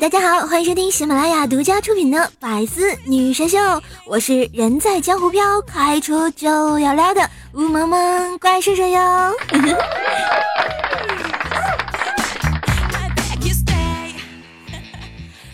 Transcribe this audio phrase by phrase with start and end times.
[0.00, 3.58] 大家好，欢迎收听喜马拉雅独家出品的《百思女神秀》，
[4.06, 7.20] 我是人在江湖飘，开车就要撩的
[7.52, 9.34] 吴萌萌怪兽兽哟。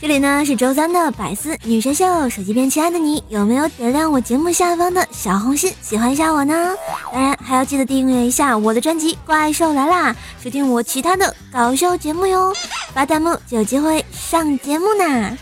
[0.07, 6.77] 这里呢是周三的百思女神秀，手机边亲爱的你有没有点亮我节目下方的小红心，喜欢一下我呢？
[7.13, 10.13] 当然还要记得订阅一下我的专辑《怪兽来啦》，
[10.45, 12.55] 收听我其他的搞笑节目哟，
[12.95, 15.37] 发弹幕就有机会上节目呢。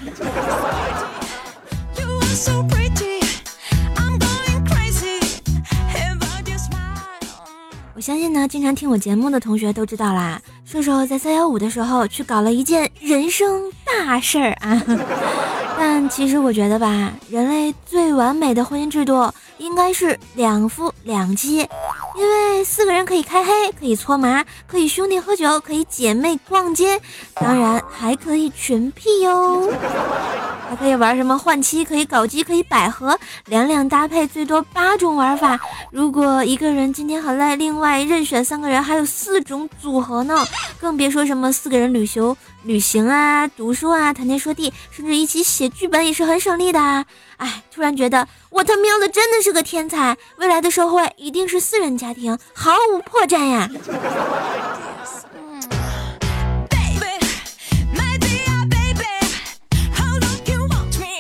[7.95, 14.83] 我相信呢，经常听我节目的同学都知道啦，瘦瘦在三幺五的时候去搞了一件人生大事儿啊。
[15.87, 21.59] 但其实我觉得吧，人类最完美的婚姻制度应该是两夫两妻，
[22.17, 26.99] 因为四个人可以开黑，可以搓麻，可以兄弟喝酒，可以姐妹逛街，
[27.35, 29.71] 当然还可以群 P 哟。
[30.67, 35.61] 还可以玩什么换妻，可以搞基，可以百合，两两搭配最多八种玩法。
[35.93, 40.43] 如果一个人今天很累，另外任选三个人，还有四种组合呢。
[40.81, 47.05] 更别说什么四个人旅行、旅行啊、读书啊、谈天说地，甚至一起写剧本也是很省力的啊。
[47.37, 53.69] 哎，突然觉得我他喵的真的是个天才，未来的社会一定是四人家庭，毫无破绽呀。
[56.71, 57.19] Baby,
[57.93, 59.05] my dear baby,
[59.93, 61.19] how long you want me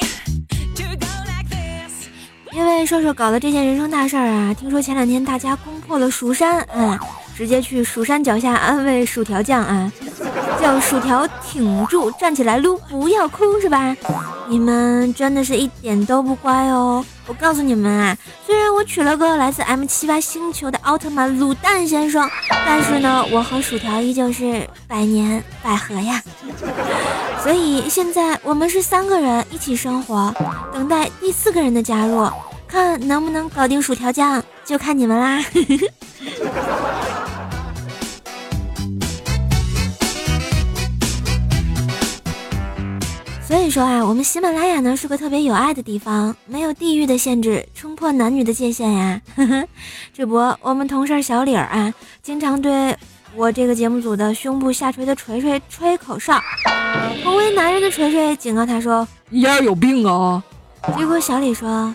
[0.76, 2.08] to go like this?
[2.52, 6.98] 因为瘦瘦搞的这件人生大事儿啊，听说前两天大家攻破了蜀山，嗯，
[7.36, 9.90] 直接去蜀山脚下安慰薯条酱啊，
[10.60, 13.96] 叫薯条挺住，站起来撸，不要哭，是吧？
[14.46, 17.04] 你们真的是一点都不乖哦！
[17.26, 26.22] 我告诉你们啊，虽然我娶了个来自 M 七八星球的奥特曼卤蛋先生，但是呢，我和薯条依旧是百年百合呀。
[27.42, 30.32] 所以现在我们是三个人一起生活，
[30.72, 32.28] 等待第四个人的加入，
[32.68, 35.42] 看能不能搞定薯条酱，就看你们啦。
[43.74, 49.20] 说啊，我们喜马拉雅呢是个特别有爱的地方，没有地域的限制，冲破男女的界限呀。
[50.14, 51.92] 这不，我们同事小李儿啊，
[52.22, 52.96] 经常对
[53.34, 56.40] 我这个节目组的胸部下垂的锤锤吹口哨，
[57.24, 60.40] 同为男人的锤锤警告他说你丫有病啊！
[60.96, 61.92] 结果小李说：“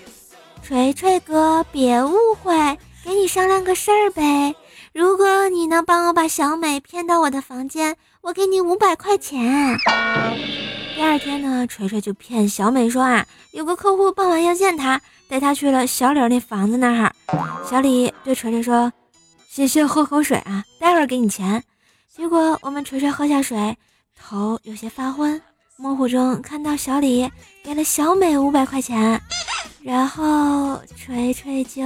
[0.61, 2.13] 锤锤哥，别误
[2.43, 4.53] 会，给你商量个事儿呗。
[4.93, 9.77] 如果你能帮我把小美骗到我的房间，我给你五百块钱。”
[10.99, 14.99] 第二天呢，锤锤就骗小美说啊，有个客户傍晚要见他，
[15.29, 17.15] 带他去了小李那房子那儿。
[17.65, 18.91] 小李对锤锤说
[19.49, 21.63] ：“先先喝口水啊，待会儿给你钱。”
[22.13, 23.77] 结果我们锤锤喝下水，
[24.13, 25.41] 头有些发昏，
[25.77, 27.31] 模糊中看到小李
[27.63, 29.21] 给了小美五百块钱，
[29.81, 31.81] 然后锤锤就，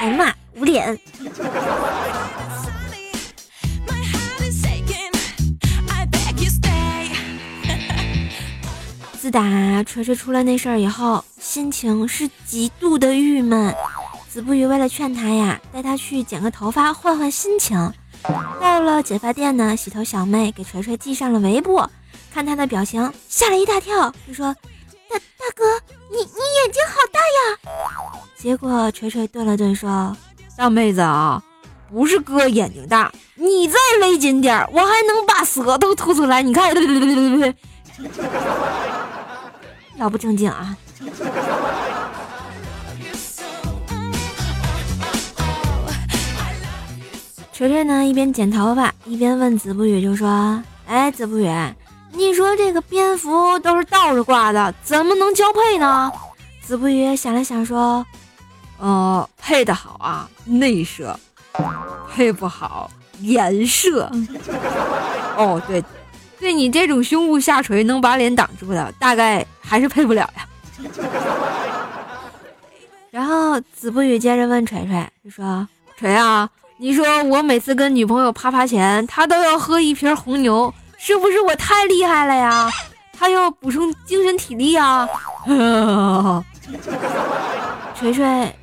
[0.00, 0.98] 哎呀妈，捂脸。
[9.28, 13.74] 自打锤锤出了那事儿以后，心情是极度的郁闷。
[14.26, 17.92] 子不语为了劝他呀，带他去剪个头发，换换心情。
[18.58, 21.84] 到了剪发店呢，洗头小妹给锤锤系上了围布，
[22.32, 24.46] 看他的表情，吓了一大跳，就说
[25.12, 25.78] ：“大大哥，
[26.10, 30.16] 你你眼睛好大呀！”结果锤锤顿了顿说
[30.56, 31.42] 大妹子啊，
[31.92, 36.40] 不是哥眼睛大，你再勒紧点，我还能把舌头吐出来。
[36.40, 37.54] 你看，对对对
[39.98, 40.76] ，：“老不正经啊！”
[47.52, 51.50] 锤锤呢一边剪头发一边问子不语，就说：“哎，子不语，
[52.12, 56.12] 你说这个蝙蝠都是倒着挂的，怎么能交配呢？”
[56.62, 58.06] 子不语想了想说
[58.78, 61.18] 呃，配的好啊，内射；
[62.14, 62.88] 配不好，
[63.20, 64.08] 颜射。
[65.36, 65.82] 哦，对，
[66.40, 70.48] 对你这种胸部下垂能把脸挡住的，大概还是配不了呀。
[73.10, 82.70] ：“然后子不语接着问锤锤，就说锤啊，你说我每次跟女朋友啪啪前，她都要喝一瓶红牛，是不是我太厉害了呀？
[83.12, 85.08] 她要补充精神体力啊。
[87.98, 88.54] 锤锤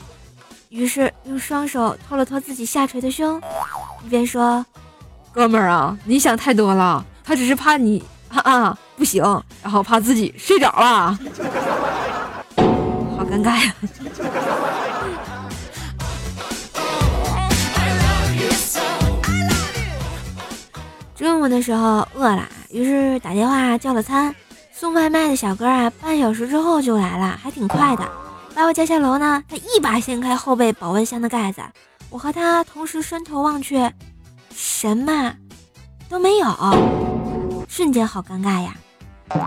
[0.70, 3.42] 于是用双手托了托自己下垂的胸，
[4.06, 4.66] 一边说
[5.34, 9.24] 哥们儿啊，你想太多了，他只是怕你啊啊不行，
[9.64, 11.18] 然后怕自己睡着了。
[13.18, 13.74] 好尴尬呀！
[21.16, 24.34] 中午的时候饿了，于是打电话叫了餐。
[24.72, 28.08] 送外卖的小哥啊，半小时之后就来了，还挺快的。
[28.54, 31.62] 把我叫下楼呢，他一把掀开后备保温箱的盖子，
[32.10, 33.90] 我和他同时伸头望去，
[34.54, 35.34] 什么
[36.10, 38.74] 都没有，瞬间好尴尬呀。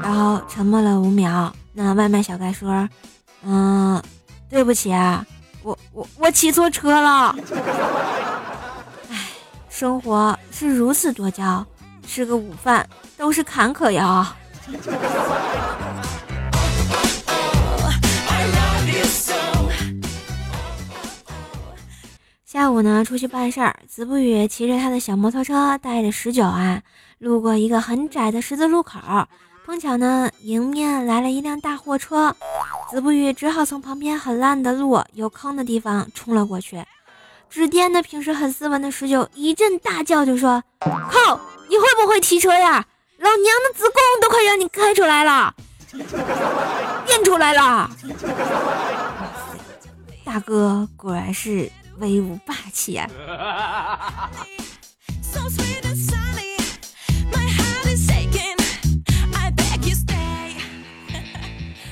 [0.03, 2.89] 然后沉默了五秒，那外卖小哥说
[3.47, 4.03] ：“嗯，
[4.51, 5.25] 对不起啊，
[5.63, 7.35] 我我我骑错车了。”
[9.09, 9.29] 哎，
[9.69, 11.65] 生活是如此多娇，
[12.07, 14.35] 吃个午饭都是坎坷呀。
[22.51, 26.81] 下午呢，出去办事儿，子不语骑着他的小摩托车，带着十九啊，
[27.19, 28.99] 路过一个很窄的十字路口，
[29.67, 32.35] 碰巧呢，迎面来了一辆大货车，
[32.91, 36.83] 子不语只好从旁边很烂的路、有坑的地方冲了过去。
[37.51, 42.83] 只颠的平时很斯文的十九一阵大叫，就说：“靠，你会不会骑车呀？
[43.19, 45.55] 老娘的子宫都快让你开出来了，
[47.05, 47.91] 变出来了！”
[50.25, 51.71] 大哥果然是。
[51.99, 54.31] 威武霸气呀、啊.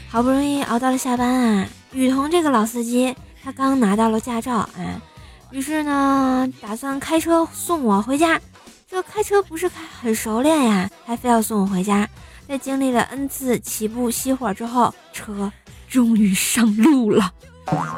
[0.09, 3.15] 好不容易熬到了下班啊，雨桐这个老司机，
[3.45, 5.03] 他刚拿到了驾照啊，
[5.51, 8.41] 于是呢，打算开车送我回家。
[8.89, 12.09] 这开车不是开很熟练呀，还非要送我回家。
[12.49, 15.53] 在经历了 n 次起步熄火之后，车
[15.87, 17.31] 终于上路了。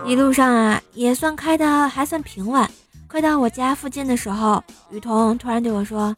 [0.04, 2.68] 一路上啊，也算开的还算平稳。
[3.06, 6.14] 快到我家附近的时候，雨桐突然对我说：“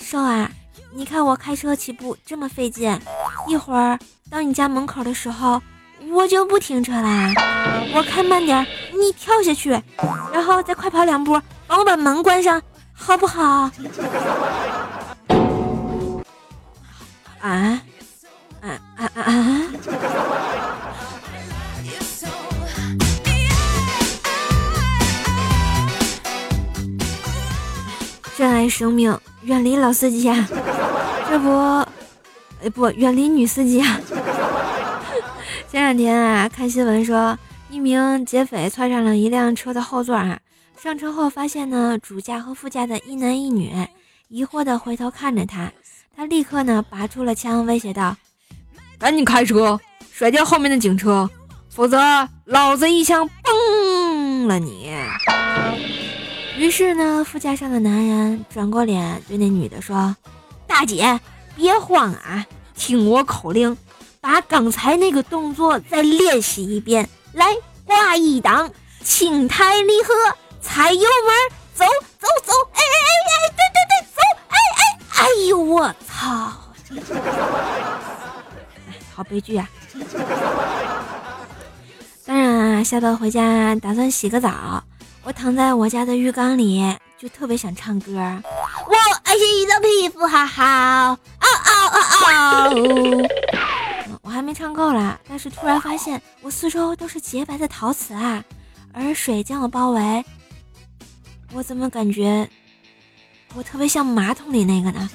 [0.00, 0.50] 瘦啊，
[0.92, 2.98] 你看我开车起步这么费劲，
[3.46, 3.98] 一会儿
[4.30, 5.60] 到你家门口的时候，
[6.12, 7.32] 我就不停车啦。
[7.94, 9.70] 我开慢点，你跳下去，
[10.32, 12.60] 然后再快跑两步，帮我把门关上，
[12.92, 13.70] 好不好？”
[17.40, 17.79] 啊
[28.80, 30.48] 生命，远离老司机啊！
[31.28, 31.50] 这不，
[32.64, 34.00] 哎不，远离女司机啊！
[35.70, 37.38] 前两天啊，看新闻说，
[37.68, 40.38] 一名劫匪窜上了一辆车的后座啊，
[40.82, 43.70] 上车后发现呢，主驾和副驾的一男一女，
[44.28, 45.70] 疑惑的回头看着他，
[46.16, 48.16] 他立刻呢拔出了枪，威胁道
[48.98, 49.78] ：“赶紧开车，
[50.10, 51.28] 甩掉后面的警车，
[51.68, 52.00] 否则
[52.46, 54.90] 老子一枪崩了你！”
[56.60, 60.14] 于是呢，副驾上的男人转过脸对那女的说
[60.68, 61.18] ：“大姐，
[61.56, 63.74] 别慌啊，听我口令，
[64.20, 67.08] 把刚才那个动作再练习一遍。
[67.32, 67.46] 来，
[67.86, 68.70] 挂一档，
[69.02, 70.12] 轻抬离合，
[70.60, 71.34] 踩油门，
[71.72, 71.86] 走
[72.18, 72.52] 走走！
[72.74, 74.20] 哎哎哎哎，对对对，走！
[74.50, 76.52] 哎哎，哎呦我操！
[79.14, 79.66] 好悲剧啊！
[82.26, 84.84] 当然啊，下班回家打算洗个澡。
[85.22, 86.82] 我躺在我家的浴缸里，
[87.18, 88.12] 就特别想唱歌。
[88.14, 91.98] 我爱洗澡，皮肤好好，哦哦哦
[92.72, 93.28] 哦。
[94.22, 98.42] 我还没唱够啦，但是突然发现我四周都是洁白的陶瓷啊，
[98.92, 100.24] 而水将我包围。
[101.52, 102.48] 我怎么感觉
[103.54, 105.10] 我特别像马桶里那个呢？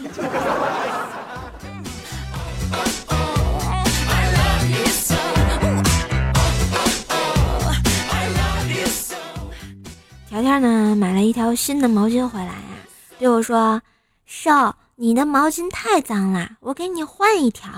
[10.35, 12.83] 条条呢买了一条新的毛巾回来呀、啊，
[13.17, 13.81] 对我说
[14.27, 17.71] ：“少，你的毛巾太脏了，我给你换一条。”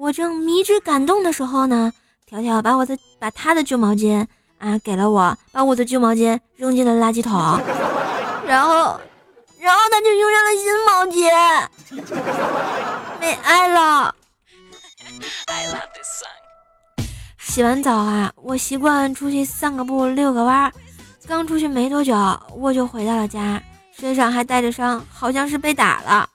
[0.00, 1.92] 我正迷之感动的时候呢，
[2.24, 7.60] 条条把我的把他的旧毛巾啊给了我，把我的旧毛巾扔进了垃圾桶，
[8.46, 8.98] 然后，
[9.60, 11.30] 然后他就用上了新毛巾，
[13.20, 14.14] 没爱了。
[17.38, 20.72] 洗完澡啊，我习惯出去散个步，遛个弯儿。
[21.32, 22.14] 刚出去没多久，
[22.54, 23.58] 我就回到了家，
[23.98, 26.28] 身上还带着伤，好像是被打了。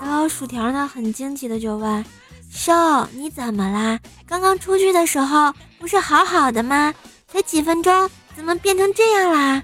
[0.00, 2.04] 然后薯条呢，很惊奇的就问
[2.48, 2.72] ：“瘦，
[3.14, 3.98] 你怎么啦？
[4.28, 6.94] 刚刚出去的时候不是好好的吗？
[7.26, 9.60] 才几分钟，怎么变成这样啦？”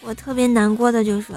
[0.00, 1.34] 我特别难过的就说：“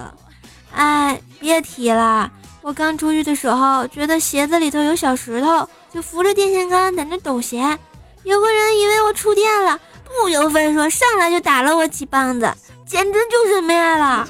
[0.72, 2.32] 哎，别提了，
[2.62, 7.58] 我刚出去的时候觉得鞋子里头有小石头，就扶着电线杆在那抖鞋，
[8.24, 12.52] 有个人以为我触电了，不由分说上来就打了我几棒子，
[12.86, 14.28] 简直就是灭了。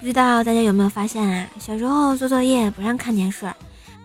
[0.00, 1.46] 不知道大家有没有发现啊？
[1.58, 3.50] 小时候做作业不让看电视，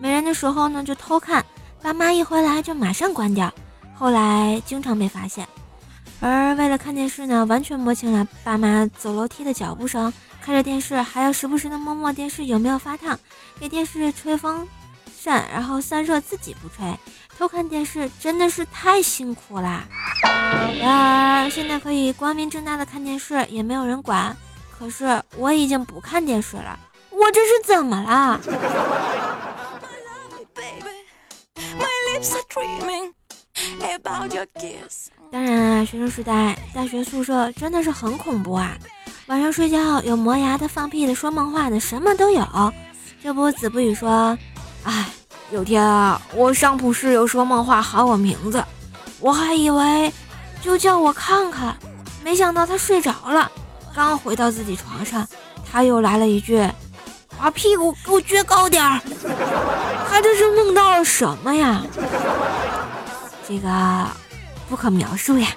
[0.00, 1.44] 没人的时候呢就偷看，
[1.82, 3.52] 爸妈一回来就马上关掉，
[3.94, 5.46] 后来经常被发现。
[6.20, 10.12] 而为了看电视呢，完全摸清了爸妈走楼梯的脚步声，
[10.42, 13.18] 看着电视还要时不时的摸摸电视有没有发烫，
[13.58, 14.68] 给电视吹风
[15.18, 16.94] 扇，然后散热自己不吹。
[17.38, 19.84] 偷看电视真的是太辛苦啦！
[20.78, 24.36] 然而现在可以光明正大的看电视，也没有人管。
[24.78, 28.38] 可是我已经不看电视了，我这是怎么了？
[35.30, 38.76] 当然啊，学生时代，大学宿舍真的是很恐怖啊！
[39.26, 42.44] 晚上睡觉有磨牙的、放屁的、说梦话的，什么都有。
[43.22, 44.36] 这不，子不语说
[44.82, 45.06] ：“哎，
[45.52, 48.64] 有天啊，我上铺室友说梦话喊我名字，
[49.20, 50.12] 我还以为
[50.60, 51.76] 就叫我看看，
[52.24, 53.50] 没想到他睡着了。
[53.94, 55.26] 刚回到自己床上，
[55.70, 56.68] 他又来了一句
[57.38, 59.00] ：‘把屁股给我撅高点儿。’
[60.10, 61.82] 他这是梦到了什么呀？
[63.50, 64.06] 这个
[64.68, 65.48] 不可描述呀。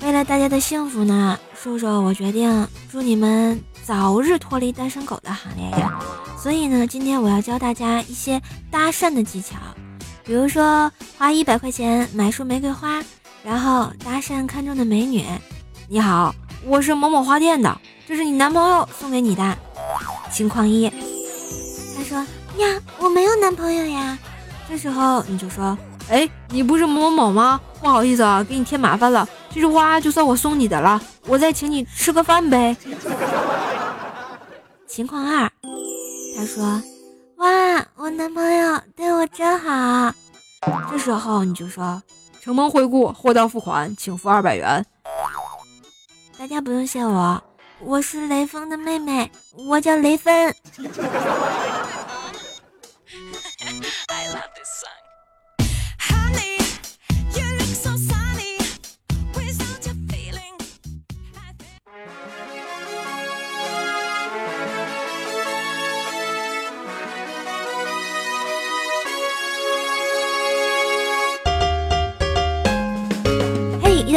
[0.00, 5.98] 为了大家的幸福呢，叔叔我决定祝你们早日脱离单身狗的行列呀！
[6.38, 9.58] 所以呢，今天我要教大家一些搭讪的技巧，
[10.24, 13.02] 比如说花一百块钱买束玫瑰花，
[13.44, 15.22] 然后搭讪看中的美女。
[15.86, 16.34] 你好，
[16.64, 19.56] 我是某某花店的，这是你男朋友送给你的。
[20.30, 20.90] 情况一，
[21.96, 22.18] 他说
[22.58, 24.18] 呀，我没有男朋友呀。
[24.68, 25.76] 这时候你就说，
[26.08, 27.60] 哎，你不是某某某吗？
[27.80, 32.76] 不好意思啊，给你添麻烦了，这束花就算我送你的了，我再请你吃个饭呗。
[34.88, 35.50] 情况二，
[36.36, 36.82] 他说
[37.36, 40.12] 哇，我男朋友对我真好。
[40.90, 42.02] 这时候你就说，
[42.40, 44.84] 承蒙惠顾，货到付款，请付二百元。
[46.38, 47.42] 大家不用谢我，
[47.84, 50.32] 我是雷锋的妹妹，我叫雷锋。
[54.08, 55.03] I love this song.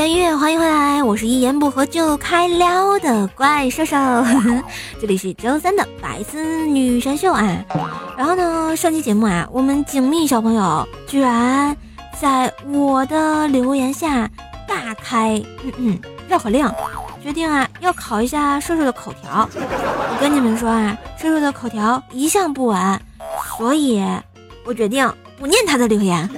[0.08, 3.98] 音乐，欢迎回来，我是一言不合就开撩的怪兽兽，
[5.02, 7.46] 这里是周三的百思女神秀啊。
[8.18, 11.76] 然后呢，上期节目啊，我们景蜜小朋友居然
[12.18, 14.30] 在我的留言下
[14.66, 16.00] 大开嗯嗯
[16.30, 16.66] 绕口令，
[17.22, 19.50] 决定啊要考一下瘦瘦的口条。
[19.54, 23.02] 我跟你们说啊，瘦瘦的口条一向不稳，
[23.58, 24.02] 所以
[24.66, 26.30] 我决定不念他的留言。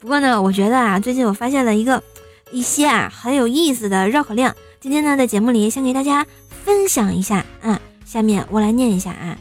[0.00, 2.02] 不过呢，我觉得啊，最近我发现了一个
[2.50, 6.24] 一些啊很有意思的绕口令，今天呢在节目里先给大家
[6.64, 7.80] 分享一下啊。
[8.04, 9.36] 下面我来念一下啊，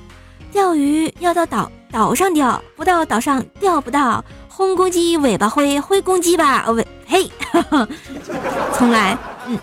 [0.51, 4.23] 钓鱼要到岛岛上钓，不到岛上钓不到。
[4.49, 7.31] 轰公鸡尾巴灰，灰公鸡吧，哦喂，嘿，
[8.75, 9.59] 重来，嗯，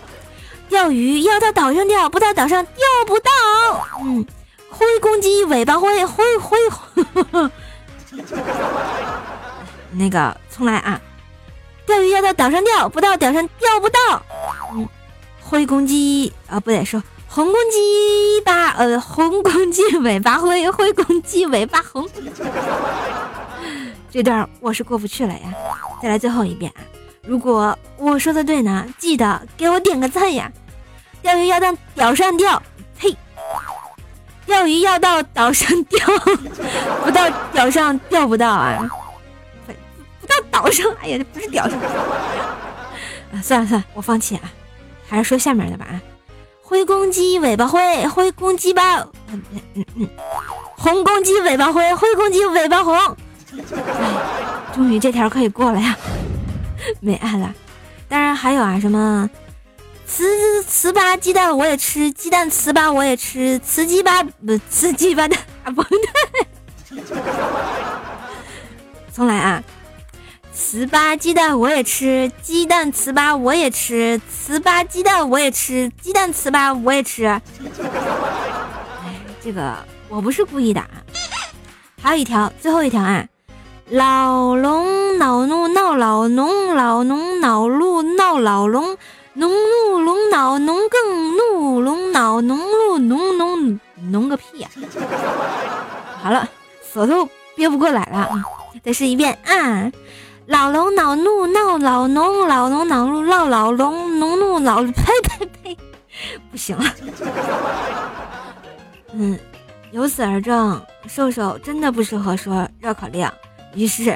[0.69, 3.29] 钓鱼要到岛上钓，不到岛上钓不到，
[4.01, 4.25] 嗯，
[4.69, 6.57] 灰公鸡尾巴灰，灰灰。
[9.97, 10.99] 那个重来啊！
[11.85, 13.97] 钓鱼要到岛上钓，不到岛上钓不到。
[14.73, 14.87] 嗯，
[15.41, 22.07] 灰公鸡啊，不对，说红公鸡吧，呃，红公鸡尾巴灰，灰公鸡尾巴红。
[24.11, 25.53] 这段我是过不去了呀！
[26.01, 26.81] 再来最后一遍啊！
[27.21, 30.51] 如果我说的对呢，记得给我点个赞呀！
[31.21, 32.61] 钓鱼要到岛上钓，
[32.99, 33.15] 嘿，
[34.45, 35.99] 钓鱼要到岛上钓，
[37.03, 38.89] 不到岛上钓不到啊！
[40.55, 41.77] 屌上， 哎呀，这不是屌上
[43.33, 43.41] 啊！
[43.43, 44.51] 算了算了，我放弃啊，
[45.07, 46.01] 还是说下面的吧啊。
[46.61, 49.41] 灰公鸡尾巴灰，灰公鸡吧，嗯
[49.75, 50.09] 嗯嗯，
[50.77, 52.95] 红公鸡尾巴灰，灰公鸡尾巴红。
[52.97, 54.13] 哎，
[54.73, 55.95] 终于这条可以过了呀，
[57.01, 57.53] 没爱了。
[58.07, 59.29] 当然还有啊，什么
[60.09, 60.23] 糍
[60.67, 67.03] 糍粑鸡蛋我也吃，鸡蛋糍粑我也吃，糍鸡巴不糍鸡巴蛋啊不对，
[69.13, 69.63] 重来啊。
[70.65, 77.39] 糍粑鸡蛋我也吃，鸡蛋糍粑我也吃，糍粑鸡蛋我也吃，鸡蛋糍粑我也吃。
[79.43, 79.75] 这个
[80.09, 80.89] 我不是故意的啊。
[82.01, 83.23] 还有一条，最后一条啊，
[83.89, 88.97] 老龙恼怒闹老农，老农恼怒闹老龙，
[89.33, 93.79] 农怒龙恼农更怒，龙恼农怒农农
[94.09, 94.69] 农个屁呀、
[96.23, 96.49] 好了，
[96.91, 98.43] 舌头憋不过来了，啊
[98.83, 99.91] 再试一遍啊。
[100.47, 105.77] 老龙恼怒闹老农，老农恼怒闹老龙，农怒老呸呸呸，
[106.51, 106.85] 不行了。
[109.13, 109.39] 嗯，
[109.91, 113.27] 由此而证，瘦瘦真的不适合说绕口令。
[113.73, 114.15] 于是，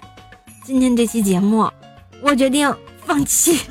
[0.63, 1.67] 今天这期节目，
[2.21, 2.71] 我决定
[3.03, 3.61] 放弃。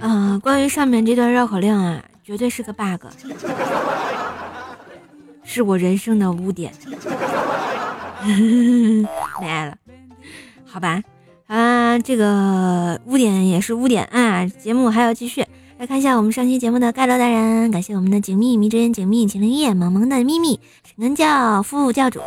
[0.00, 3.06] 啊、关于上面这段绕口令啊，绝对是个 bug，
[5.44, 6.72] 是我人生的污点。
[9.40, 9.76] 没爱了，
[10.64, 11.02] 好吧，
[11.46, 14.46] 啊，这个污点也是污点啊。
[14.46, 15.44] 节目还要继续，
[15.78, 22.20] 来看一下我们上期节目的盖楼大人，感谢我们的景蜜迷之音景蜜秦灵叶萌萌的咪咪神根教副教主。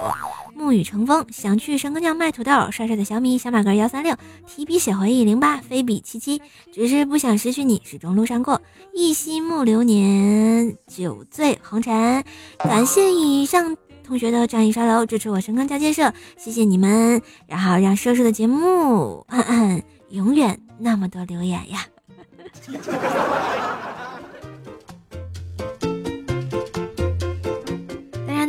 [0.57, 4.15] 沐雨成风，想去神根教卖土豆，帅帅的小米小马哥幺三六，
[4.47, 6.41] 提笔写回忆零八，非比七七，
[6.73, 8.59] 只是不想失去你，始终路上过，
[8.91, 12.23] 一夕暮流年，酒醉红尘。
[12.57, 21.85] 感谢以上同学的仗义刷楼，支持我神坑教建设，谢谢你们，然后让奢侈的节目，嗯嗯，永远那么多留言呀。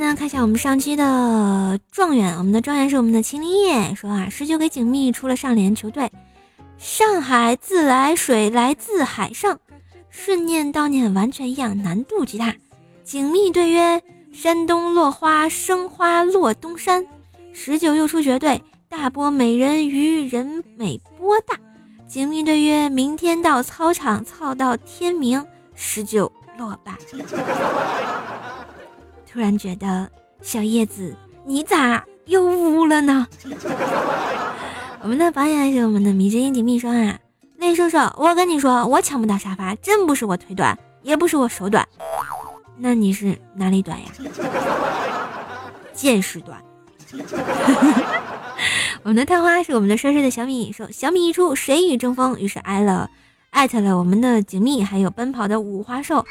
[0.08, 6.10] 呢，看一下我们上期的状元，我们的状元是我们的秦林叶，说啊，十九给景蜜出了上联球队，
[6.78, 9.60] 上海自来水来自海上，
[10.08, 12.54] 顺念倒念完全一样，难度极大。
[13.04, 17.06] 景蜜对曰：山东落花生花落东山。
[17.52, 21.54] 十九又出绝对，大波美人鱼人美波大。
[22.06, 25.44] 景蜜对曰：明天到操场操到天明。
[25.74, 26.92] 十九落败。
[29.38, 30.10] 突然觉得
[30.42, 33.24] 小叶子，你咋又污了呢？
[35.00, 37.16] 我们的榜眼是我们的迷之音锦蜜说啊，
[37.56, 41.86] 那叔叔，我跟你说，我抢不到沙发，真不是我腿短，也不是我手短，
[42.78, 44.06] 那你是哪里短呀？
[45.94, 46.60] 见识短。
[49.04, 52.36] 我们的探花是我们的帅帅的小米说，小米一出，谁与争锋？
[52.40, 53.08] 于是挨了。
[53.50, 56.26] 艾特了我们的锦觅，还有奔跑的五花兽，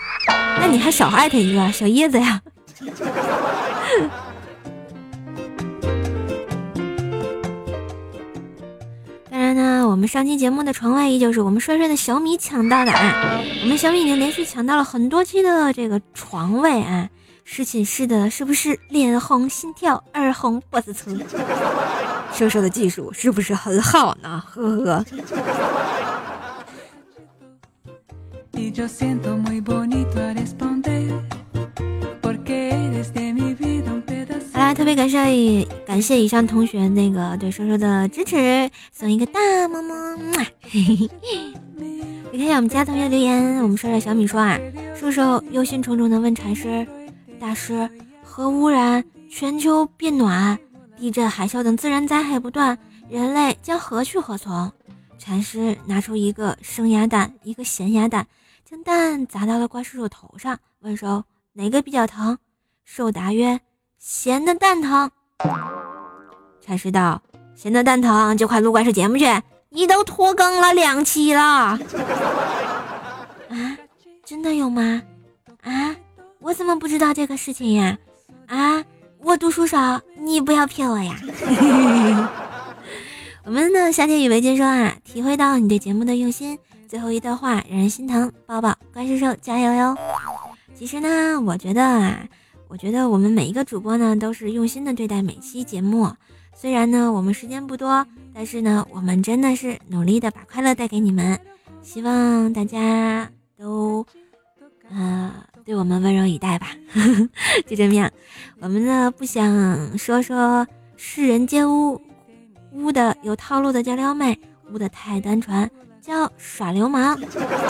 [0.60, 2.42] 那你还少艾特一个小叶子呀？
[9.30, 13.40] 当然呢，我们上期节目的床位依旧是我们帅帅的小米抢到的啊！
[13.64, 17.10] 我们小米已经连续抢到了很多期的这个床位啊！
[17.44, 21.18] 是寝室的，是不是脸红心跳，耳红脖子粗？
[22.34, 24.44] 瘦瘦的技术是不是很好呢？
[24.46, 25.06] 呵呵。
[34.88, 40.16] 别感谢以感谢以上同学那个对叔叔的支持，送一个大么么。
[40.62, 41.10] 嘿嘿嘿
[42.32, 44.58] 你看一下我们家同学留言，我们帅帅小米说啊，
[44.98, 46.88] 叔叔忧心忡忡的问禅师，
[47.38, 47.90] 大师，
[48.24, 50.58] 核污染、全球变暖、
[50.98, 54.72] 地震、海啸等自然灾害不断，人类将何去何从？
[55.20, 58.26] 禅师拿出一个生鸭蛋，一个咸鸭蛋，
[58.64, 62.38] 将蛋砸到了怪叔叔头上，问说哪个比较疼？
[62.86, 63.60] 兽答曰：
[64.00, 65.10] 咸的蛋疼。
[66.62, 67.22] 禅师道：
[67.56, 69.26] 咸的蛋疼就快录怪兽节目去，
[69.70, 71.42] 你都拖更了两期了。
[71.42, 71.80] 啊，
[74.26, 75.02] 真的有吗？
[75.64, 75.96] 啊，
[76.40, 77.98] 我怎么不知道这个事情呀？
[78.48, 78.84] 啊，
[79.20, 81.16] 我读书少，你不要骗我呀。
[83.44, 89.98] 我们的夏天语为坚说啊，体会到你对节目的用心，最后一段话让人心疼，抱抱，怪兽兽加油哟！
[90.76, 92.20] 其实呢，我觉得啊，
[92.70, 96.12] 我觉得我们每一个主播呢都是用心的对待每期节目，
[96.56, 101.40] 虽然呢我们时间不多，但是呢我们真的是努力的把快乐带给你们，
[101.82, 104.06] 希望大家都，
[104.90, 105.34] 呃，
[105.66, 106.68] 对我们温柔以待吧，
[107.66, 108.12] 就这么样。
[108.60, 112.02] 我们呢不想说说世人皆污。
[112.74, 114.38] 污的有套路的叫撩妹，
[114.72, 115.68] 污的太单纯
[116.00, 117.18] 叫耍流氓。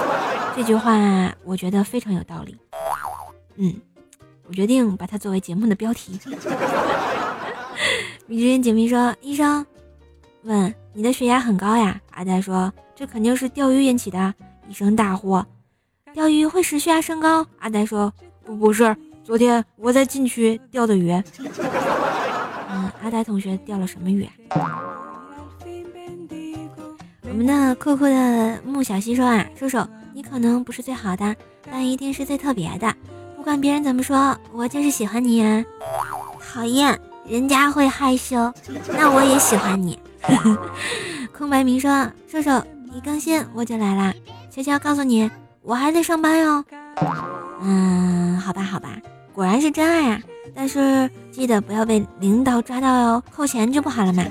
[0.54, 2.58] 这句话我觉得非常有道理。
[3.56, 3.74] 嗯，
[4.48, 6.20] 我决定把它作为节目的标题。
[8.28, 9.66] 米之音解密说：“医生
[10.44, 14.34] 问你的血压很高呀？”阿呆说：“这肯定是钓鱼引起的。”
[14.68, 15.44] 医生大呼
[16.14, 18.12] ：“钓鱼会使血压升高？”阿呆说
[18.44, 21.12] ：“不不是，昨天我在禁区钓的鱼。”
[22.70, 24.32] 嗯阿呆同学钓了什么鱼啊？
[27.30, 29.78] 我们的酷酷的穆小西说啊，叔叔，
[30.14, 31.36] 你可能不是最好的，
[31.72, 32.94] 但一定是最特别的。
[33.48, 35.64] 不管别人怎么说，我就是喜欢你呀。
[36.54, 38.54] 讨厌，人家会害羞，
[38.90, 39.98] 那我也喜欢你。
[41.32, 44.14] 空白明说，瘦瘦，一更新我就来啦。
[44.52, 45.32] 悄悄告诉你，
[45.62, 46.66] 我还在上班哟。
[47.62, 48.90] 嗯，好吧，好吧，
[49.32, 50.20] 果然是真爱啊！
[50.54, 54.26] 但是记得不要被领导抓到哟，扣钱就不好了嘛。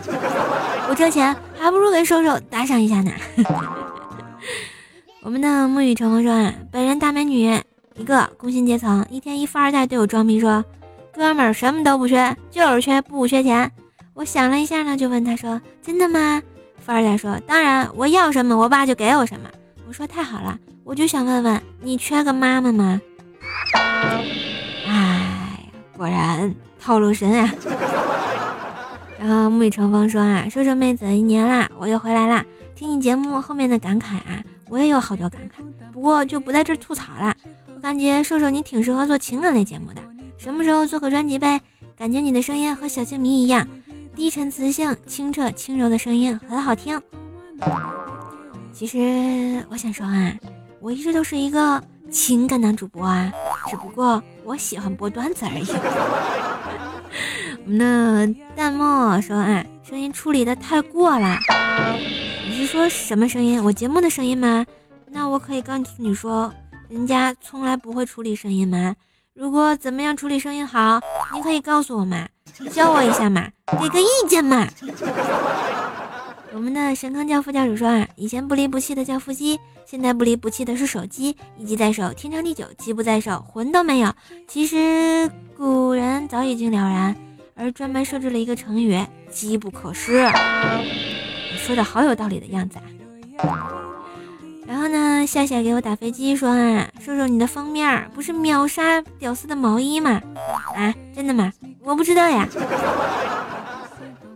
[0.90, 3.10] 我挣钱还不如给瘦瘦打赏一下呢。
[5.24, 7.58] 我们的沐雨橙风说啊，本人大美女
[7.96, 10.64] 一个，工薪阶层，一天一富二代对我装逼说，
[11.12, 13.70] 哥们儿什么都不缺，就是缺不缺钱。
[14.12, 16.42] 我想了一下呢，就问他说，真的吗？
[16.78, 19.48] 富二代说，当然，我要什么我爸就给我什么。
[19.88, 23.00] 我说太好了，我就想问问你缺个妈妈吗？
[24.86, 25.58] 哎，
[25.96, 27.52] 果然套路深啊。
[29.18, 32.44] 然后沐雨成风说啊，瘦瘦妹子一年啦，我又回来啦。
[32.74, 37.34] 听你节目后面的感慨啊，我也有好多感慨，不过就不在这吐槽了。
[37.86, 40.02] 我感觉瘦瘦你挺适合做情感类节目的，
[40.38, 41.60] 什么时候做个专辑呗？
[41.96, 43.64] 感觉你的声音和小青迷一样，
[44.12, 47.00] 低沉磁性、清澈轻柔的声音很好听。
[48.72, 50.34] 其实我想说啊，
[50.80, 53.32] 我一直都是一个情感男主播啊，
[53.70, 55.66] 只不过我喜欢播段子而已。
[57.64, 61.38] 我们的弹幕说啊，声音处理的太过了。
[62.48, 63.62] 你是说什么声音？
[63.62, 64.66] 我节目的声音吗？
[65.08, 66.52] 那我可以告诉你说，
[66.88, 68.94] 人家从来不会处理声音吗？
[69.34, 71.00] 如果怎么样处理声音好，
[71.34, 72.26] 你可以告诉我嘛，
[72.72, 74.66] 教我一下嘛，给个意见嘛。
[76.54, 84.10] 我们的神坑教副教主说啊，以前不离不弃的叫夫妻，现在不离不弃的是手机，一机在手，天长地久；机不在手，魂都没有。
[84.48, 87.14] 其实古人早已经了然，
[87.54, 90.24] 而专门设置了一个成语“机不可失”。
[91.52, 93.85] 你说的好有道理的样子啊。
[94.66, 100.20] 然后呢，夏夏给我打飞机说啊，叔叔你的封面不是秒杀屌丝的毛衣吗？
[100.74, 101.52] 啊，真的吗？
[101.82, 102.48] 我不知道呀。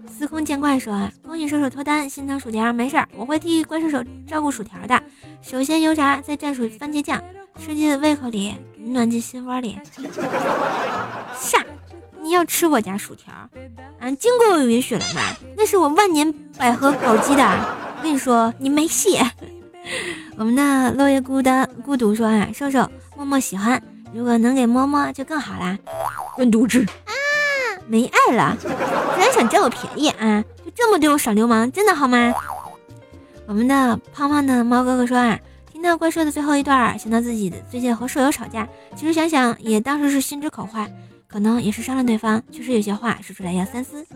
[0.08, 5.02] 司空见惯说啊，恭喜射手脱单，心疼薯条，没事儿，我会替怪兽手照顾薯条的。
[5.42, 7.22] 首先油炸，再蘸薯番茄酱，
[7.58, 9.78] 吃进胃口里，暖进心窝里。
[11.38, 11.64] 下？
[12.22, 13.32] 你要吃我家薯条？
[13.98, 15.22] 啊，经过我允许了吗？
[15.56, 17.42] 那是我万年百合烤鸡的。
[17.42, 19.18] 我跟你说，你没戏。
[20.36, 25.78] 我们的落叶孤单孤独说啊，瘦瘦默默喜欢，如果能给摸摸就更好啦。
[26.36, 26.84] 滚犊子！
[27.86, 28.68] 没爱了，居
[29.20, 30.42] 然想占我便宜啊！
[30.64, 32.32] 就这么对我耍流氓，真的好吗？
[33.46, 35.36] 我们的胖胖的猫哥哥说啊，
[35.72, 40.88] 听到怪兽的最后一段，想到自己的最近和舍友吵架，其实想想也当时是心直口快，
[41.26, 44.06] 可能也是伤了对方，确实有些话说出来要三思。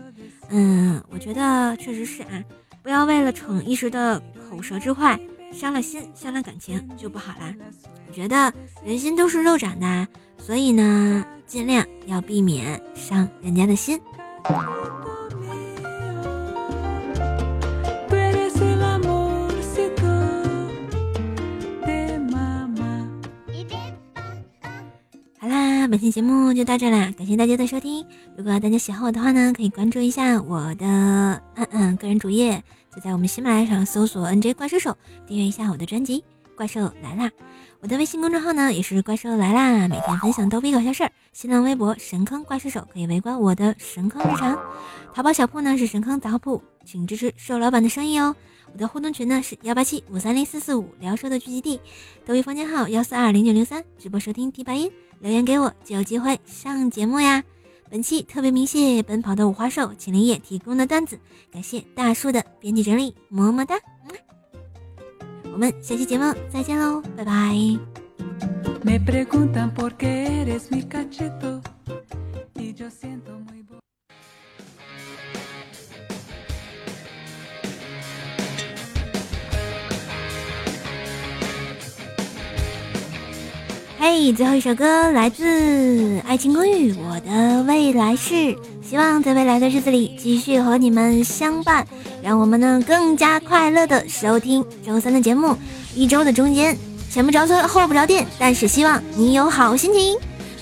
[0.49, 2.41] 嗯，我觉得确实是啊，
[2.81, 5.19] 不要为了逞一时的口舌之快，
[5.51, 7.53] 伤了心，伤了感情就不好啦。
[8.07, 8.53] 我觉得
[8.83, 11.25] 人心都是肉长的，所以呢。
[11.47, 14.01] 尽量要避免伤人家的心。
[25.95, 28.05] 本期节目就到这啦，感谢大家的收听。
[28.35, 32.61] 如果大家喜欢我的话呢，可以关注一下我的嗯嗯个人主页，
[32.93, 36.19] 就在我们喜马拉雅上搜索 “nj 怪兽手”，订阅一下我的专辑
[36.53, 37.27] 《怪兽来啦》。
[37.79, 41.11] 我的微信公众号呢也是怪兽来啦，每天分享逗逼搞笑事儿。
[41.31, 44.59] 新浪微博神坑怪兽手可以围观我的神坑日常。
[45.13, 48.35] 淘宝小铺呢是神坑杂货铺，请支持瘦老板的生意哦。
[48.73, 51.79] 我的互动群呢是幺八七五三零四四五，聊兽的聚集地。
[52.25, 57.43] 抖音房间号幺四二零九零三，直播收听第八音，留言给我就有机会上节目呀。
[57.89, 61.19] 本期特别鸣谢奔跑的五花兽秦林野提供的段子，
[61.51, 63.75] 感谢大树的编辑整理，么么哒。
[65.53, 67.55] 我们下期节目再见喽，拜拜。
[84.07, 85.43] 嘿，最后一首歌来自
[86.27, 88.55] 《爱情公寓》，我的未来是。
[88.87, 91.87] 希望在未来的日子里继续和你们相伴，
[92.21, 95.57] 让我们呢更加快乐的收听周三的节目。
[95.95, 96.77] 一周的中间，
[97.09, 100.15] 前不着村后不着店，但是希望你有好心情，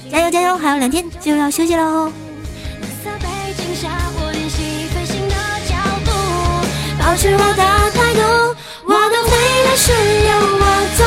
[0.09, 0.55] 加油加油！
[0.55, 2.13] 还有两天就要休息喽。
[6.97, 8.21] 保持我的态度，
[8.85, 9.31] 我的未
[9.65, 11.05] 来是由我做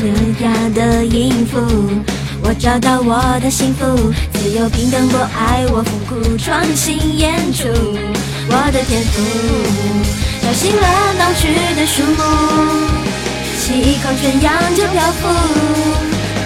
[0.00, 1.60] 是我们家的音符。
[2.42, 3.84] 我找到我的幸福，
[4.32, 9.20] 自由平等博爱我复古创新演出，我的天赋
[10.40, 12.24] 叫醒了闹区的树木，
[13.60, 15.28] 吸一口纯氧就漂浮。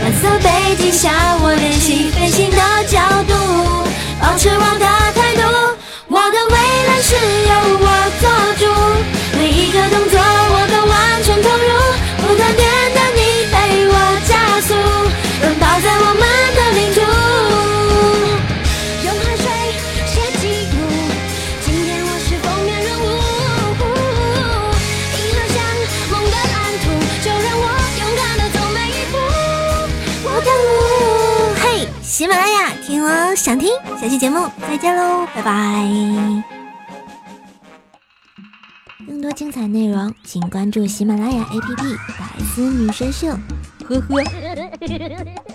[0.03, 3.33] 蓝色背景下，我练习飞行的角度，
[4.21, 5.43] 保持我的态度。
[6.09, 6.55] 我的未
[6.89, 7.87] 来是由我
[33.45, 33.69] 想听，
[34.01, 35.87] 下期节目再见喽，拜拜。
[39.07, 41.77] 更多精彩内容，请关注喜马拉雅 APP
[42.19, 43.29] 《百思女神秀》。
[43.87, 45.54] 呵呵。